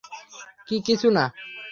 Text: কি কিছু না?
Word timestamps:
কি 0.67 0.75
কিছু 0.87 1.07
না? 1.17 1.25